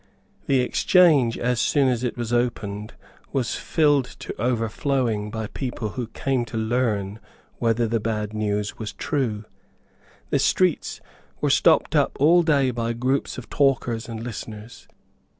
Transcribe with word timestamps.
The 0.47 0.61
Exchange, 0.61 1.37
as 1.37 1.61
soon 1.61 1.87
as 1.87 2.03
it 2.03 2.17
was 2.17 2.33
opened, 2.33 2.95
was 3.31 3.53
filled 3.55 4.05
to 4.05 4.33
overflowing 4.41 5.29
by 5.29 5.45
people 5.45 5.89
who 5.89 6.07
came 6.07 6.43
to 6.45 6.57
learn 6.57 7.19
whether 7.59 7.87
the 7.87 7.99
bad 7.99 8.33
news 8.33 8.79
was 8.79 8.93
true. 8.93 9.45
The 10.31 10.39
streets 10.39 11.01
were 11.39 11.51
stopped 11.51 11.95
up 11.95 12.17
all 12.19 12.41
day 12.41 12.71
by 12.71 12.93
groups 12.93 13.37
of 13.37 13.47
talkers 13.51 14.09
and 14.09 14.23
listeners. 14.23 14.87